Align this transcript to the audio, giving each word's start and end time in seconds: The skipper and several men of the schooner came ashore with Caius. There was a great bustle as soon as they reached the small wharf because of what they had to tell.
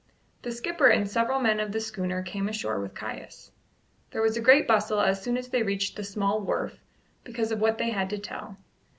The 0.41 0.51
skipper 0.51 0.87
and 0.87 1.07
several 1.07 1.39
men 1.39 1.59
of 1.59 1.71
the 1.73 1.79
schooner 1.79 2.23
came 2.23 2.49
ashore 2.49 2.79
with 2.81 2.95
Caius. 2.95 3.51
There 4.09 4.23
was 4.23 4.35
a 4.35 4.41
great 4.41 4.67
bustle 4.67 4.99
as 4.99 5.21
soon 5.21 5.37
as 5.37 5.49
they 5.49 5.61
reached 5.61 5.95
the 5.95 6.03
small 6.03 6.41
wharf 6.41 6.75
because 7.23 7.51
of 7.51 7.59
what 7.61 7.77
they 7.77 7.91
had 7.91 8.09
to 8.09 8.17
tell. 8.17 8.57